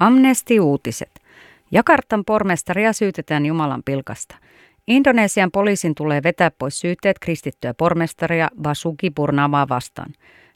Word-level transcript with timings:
Amnesti-uutiset. 0.00 1.10
Jakartan 1.70 2.24
pormestaria 2.24 2.92
syytetään 2.92 3.46
Jumalan 3.46 3.82
pilkasta. 3.84 4.36
Indonesian 4.86 5.50
poliisin 5.50 5.94
tulee 5.94 6.22
vetää 6.22 6.50
pois 6.58 6.80
syytteet 6.80 7.18
kristittyä 7.18 7.74
pormestaria 7.74 8.48
Basuki 8.62 9.10
Purnamaa 9.10 9.68
vastaan. 9.68 10.12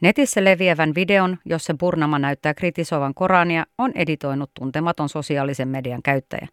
Netissä 0.00 0.44
leviävän 0.44 0.94
videon, 0.94 1.38
jossa 1.44 1.74
Purnama 1.78 2.18
näyttää 2.18 2.54
kritisoivan 2.54 3.14
Korania, 3.14 3.66
on 3.78 3.92
editoinut 3.94 4.50
tuntematon 4.54 5.08
sosiaalisen 5.08 5.68
median 5.68 6.02
käyttäjä. 6.02 6.48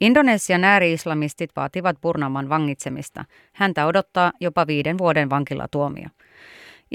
Indonesian 0.00 0.64
ääri-islamistit 0.64 1.50
vaativat 1.56 1.96
Purnaman 2.00 2.48
vangitsemista. 2.48 3.24
Häntä 3.52 3.86
odottaa 3.86 4.32
jopa 4.40 4.66
viiden 4.66 4.98
vuoden 4.98 5.30
vankilatuomio. 5.30 6.08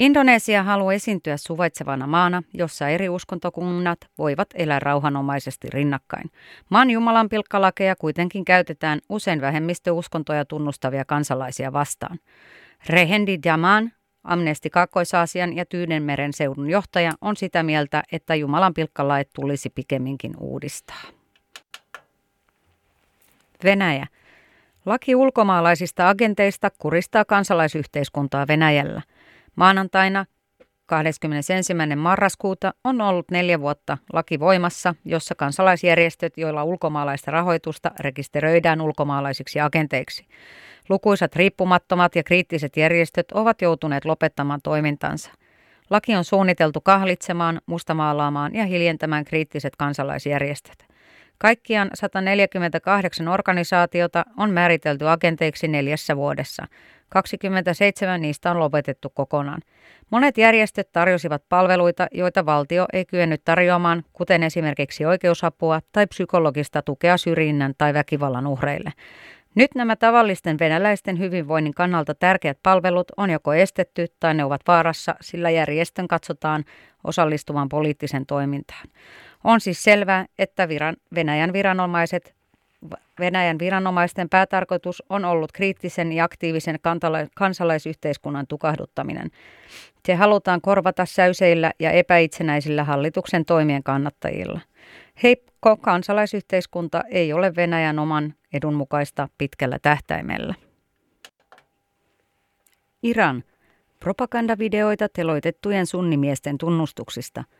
Indonesia 0.00 0.62
haluaa 0.62 0.92
esiintyä 0.92 1.36
suvaitsevana 1.36 2.06
maana, 2.06 2.42
jossa 2.54 2.88
eri 2.88 3.08
uskontokunnat 3.08 3.98
voivat 4.18 4.48
elää 4.54 4.78
rauhanomaisesti 4.78 5.68
rinnakkain. 5.70 6.30
Maan 6.70 6.90
Jumalan 6.90 7.28
pilkkalakeja 7.28 7.96
kuitenkin 7.96 8.44
käytetään 8.44 9.00
usein 9.08 9.40
vähemmistöuskontoja 9.40 10.44
tunnustavia 10.44 11.04
kansalaisia 11.04 11.72
vastaan. 11.72 12.18
Rehendi 12.88 13.38
Jaman, 13.44 13.92
Amnesti 14.24 14.70
Kaakkois-Aasian 14.70 15.56
ja 15.56 15.66
Tyynenmeren 15.66 16.32
seudun 16.32 16.70
johtaja, 16.70 17.12
on 17.20 17.36
sitä 17.36 17.62
mieltä, 17.62 18.02
että 18.12 18.34
Jumalan 18.34 18.74
pilkkalait 18.74 19.28
tulisi 19.32 19.70
pikemminkin 19.70 20.32
uudistaa. 20.38 21.02
Venäjä. 23.64 24.06
Laki 24.86 25.14
ulkomaalaisista 25.14 26.08
agenteista 26.08 26.70
kuristaa 26.78 27.24
kansalaisyhteiskuntaa 27.24 28.46
Venäjällä– 28.46 29.02
Maanantaina 29.60 30.26
21. 30.86 31.74
marraskuuta 31.96 32.74
on 32.84 33.00
ollut 33.00 33.30
neljä 33.30 33.60
vuotta 33.60 33.98
laki 34.12 34.40
voimassa, 34.40 34.94
jossa 35.04 35.34
kansalaisjärjestöt, 35.34 36.32
joilla 36.36 36.64
ulkomaalaista 36.64 37.30
rahoitusta 37.30 37.90
rekisteröidään 38.00 38.80
ulkomaalaisiksi 38.80 39.60
agenteiksi. 39.60 40.26
Lukuisat 40.88 41.36
riippumattomat 41.36 42.16
ja 42.16 42.22
kriittiset 42.22 42.76
järjestöt 42.76 43.32
ovat 43.32 43.62
joutuneet 43.62 44.04
lopettamaan 44.04 44.60
toimintansa. 44.62 45.30
Laki 45.90 46.16
on 46.16 46.24
suunniteltu 46.24 46.80
kahlitsemaan, 46.80 47.60
mustamaalaamaan 47.66 48.54
ja 48.54 48.66
hiljentämään 48.66 49.24
kriittiset 49.24 49.76
kansalaisjärjestöt. 49.76 50.89
Kaikkiaan 51.42 51.90
148 51.94 53.28
organisaatiota 53.28 54.24
on 54.36 54.50
määritelty 54.50 55.08
agenteiksi 55.08 55.68
neljässä 55.68 56.16
vuodessa. 56.16 56.66
27 57.08 58.22
niistä 58.22 58.50
on 58.50 58.58
lopetettu 58.58 59.10
kokonaan. 59.10 59.60
Monet 60.10 60.38
järjestöt 60.38 60.92
tarjosivat 60.92 61.42
palveluita, 61.48 62.06
joita 62.12 62.46
valtio 62.46 62.86
ei 62.92 63.04
kyennyt 63.04 63.44
tarjoamaan, 63.44 64.04
kuten 64.12 64.42
esimerkiksi 64.42 65.04
oikeusapua 65.04 65.80
tai 65.92 66.06
psykologista 66.06 66.82
tukea 66.82 67.16
syrjinnän 67.16 67.74
tai 67.78 67.94
väkivallan 67.94 68.46
uhreille. 68.46 68.92
Nyt 69.54 69.74
nämä 69.74 69.96
tavallisten 69.96 70.58
venäläisten 70.58 71.18
hyvinvoinnin 71.18 71.74
kannalta 71.74 72.14
tärkeät 72.14 72.58
palvelut 72.62 73.06
on 73.16 73.30
joko 73.30 73.54
estetty 73.54 74.06
tai 74.20 74.34
ne 74.34 74.44
ovat 74.44 74.60
vaarassa, 74.66 75.14
sillä 75.20 75.50
järjestön 75.50 76.08
katsotaan 76.08 76.64
osallistuvan 77.04 77.68
poliittisen 77.68 78.26
toimintaan. 78.26 78.88
On 79.44 79.60
siis 79.60 79.82
selvää, 79.82 80.26
että 80.38 80.68
viran, 80.68 80.96
Venäjän 81.14 81.52
viranomaiset 81.52 82.34
Venäjän 83.20 83.58
viranomaisten 83.58 84.28
päätarkoitus 84.28 85.02
on 85.08 85.24
ollut 85.24 85.52
kriittisen 85.52 86.12
ja 86.12 86.24
aktiivisen 86.24 86.78
kansalaisyhteiskunnan 87.34 88.46
tukahduttaminen. 88.46 89.30
Se 90.06 90.14
halutaan 90.14 90.60
korvata 90.60 91.04
säyseillä 91.06 91.72
ja 91.78 91.90
epäitsenäisillä 91.90 92.84
hallituksen 92.84 93.44
toimien 93.44 93.82
kannattajilla. 93.82 94.60
Heikko 95.22 95.76
kansalaisyhteiskunta 95.76 97.02
ei 97.10 97.32
ole 97.32 97.56
Venäjän 97.56 97.98
oman 97.98 98.34
edun 98.52 98.74
mukaista 98.74 99.28
pitkällä 99.38 99.78
tähtäimellä. 99.82 100.54
Iran. 103.02 103.44
Propagandavideoita 104.00 105.08
teloitettujen 105.08 105.86
sunnimiesten 105.86 106.58
tunnustuksista– 106.58 107.44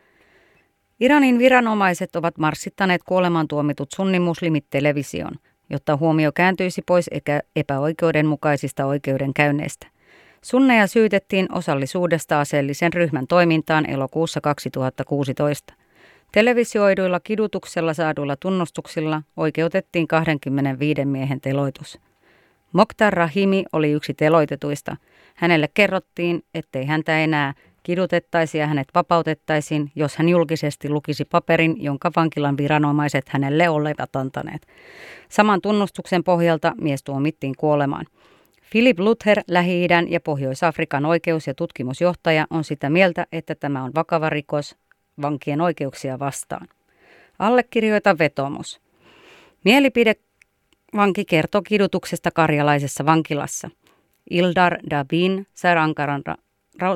Iranin 1.00 1.38
viranomaiset 1.38 2.16
ovat 2.16 2.38
marssittaneet 2.38 3.02
kuolemantuomitut 3.02 3.88
sunnimuslimit 3.96 4.64
televisioon, 4.70 5.34
jotta 5.70 5.96
huomio 5.96 6.32
kääntyisi 6.32 6.82
pois 6.82 7.10
epäoikeudenmukaisista 7.56 8.84
oikeudenkäynneistä. 8.86 9.86
Sunneja 10.42 10.86
syytettiin 10.86 11.52
osallisuudesta 11.52 12.40
aseellisen 12.40 12.92
ryhmän 12.92 13.26
toimintaan 13.26 13.90
elokuussa 13.90 14.40
2016. 14.40 15.74
Televisioiduilla 16.32 17.20
kidutuksella 17.20 17.94
saaduilla 17.94 18.36
tunnustuksilla 18.36 19.22
oikeutettiin 19.36 20.08
25 20.08 21.04
miehen 21.04 21.40
teloitus. 21.40 21.98
Mokhtar 22.72 23.12
Rahimi 23.12 23.64
oli 23.72 23.90
yksi 23.90 24.14
teloitetuista. 24.14 24.96
Hänelle 25.34 25.68
kerrottiin, 25.74 26.44
ettei 26.54 26.86
häntä 26.86 27.18
enää 27.18 27.54
kidutettaisiin 27.82 28.60
ja 28.60 28.66
hänet 28.66 28.88
vapautettaisiin, 28.94 29.92
jos 29.94 30.16
hän 30.16 30.28
julkisesti 30.28 30.88
lukisi 30.88 31.24
paperin, 31.24 31.82
jonka 31.82 32.10
vankilan 32.16 32.56
viranomaiset 32.56 33.28
hänelle 33.28 33.68
olivat 33.68 34.16
antaneet. 34.16 34.66
Saman 35.28 35.60
tunnustuksen 35.60 36.24
pohjalta 36.24 36.72
mies 36.80 37.02
tuomittiin 37.04 37.54
kuolemaan. 37.58 38.06
Philip 38.70 38.98
Luther, 38.98 39.40
Lähi-idän 39.48 40.10
ja 40.10 40.20
Pohjois-Afrikan 40.20 41.06
oikeus- 41.06 41.46
ja 41.46 41.54
tutkimusjohtaja, 41.54 42.46
on 42.50 42.64
sitä 42.64 42.90
mieltä, 42.90 43.26
että 43.32 43.54
tämä 43.54 43.84
on 43.84 43.90
vakava 43.94 44.30
rikos 44.30 44.76
vankien 45.22 45.60
oikeuksia 45.60 46.18
vastaan. 46.18 46.68
Allekirjoita 47.38 48.18
vetomus. 48.18 48.80
Mielipide 49.64 50.14
vanki 50.96 51.24
kertoo 51.24 51.62
kidutuksesta 51.62 52.30
karjalaisessa 52.30 53.06
vankilassa. 53.06 53.70
Ildar 54.30 54.78
Dabin 54.90 55.46
sai 55.54 55.74
rankaran 55.74 56.22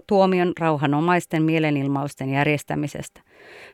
tuomion 0.06 0.52
rauhanomaisten 0.60 1.42
mielenilmausten 1.42 2.30
järjestämisestä. 2.30 3.20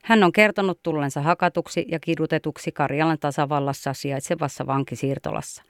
Hän 0.02 0.24
on 0.24 0.32
kertonut 0.32 0.82
tullensa 0.82 1.20
hakatuksi 1.20 1.84
ja 1.88 2.00
kidutetuksi 2.00 2.72
Karjalan 2.72 3.18
tasavallassa 3.20 3.92
sijaitsevassa 3.92 4.66
vankisiirtolassa. 4.66 5.62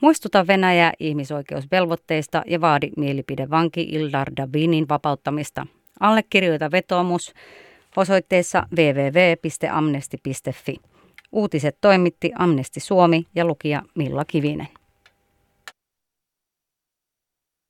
Muistuta 0.00 0.46
Venäjää 0.46 0.92
ihmisoikeusvelvoitteista 1.00 2.42
ja 2.46 2.60
vaadi 2.60 2.90
mielipidevanki 2.96 3.82
Ildar 3.82 4.28
Dabinin 4.36 4.88
vapauttamista. 4.88 5.66
Allekirjoita 6.00 6.70
vetoomus 6.70 7.32
osoitteessa 7.96 8.66
www.amnesti.fi. 8.76 10.76
Uutiset 11.32 11.76
toimitti 11.80 12.32
Amnesti 12.38 12.80
Suomi 12.80 13.26
ja 13.34 13.44
lukija 13.44 13.82
Milla 13.94 14.24
Kivinen. 14.24 14.68